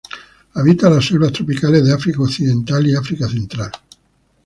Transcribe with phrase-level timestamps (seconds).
[0.55, 3.69] Habita la selvas tropicales de África Occidental y África Central.